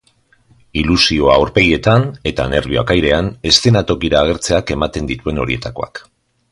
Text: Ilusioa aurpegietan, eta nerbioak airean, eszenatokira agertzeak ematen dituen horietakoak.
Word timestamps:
Ilusioa 0.81 1.35
aurpegietan, 1.41 2.07
eta 2.33 2.47
nerbioak 2.55 2.95
airean, 2.97 3.31
eszenatokira 3.53 4.25
agertzeak 4.27 4.75
ematen 4.79 5.13
dituen 5.15 5.45
horietakoak. 5.45 6.07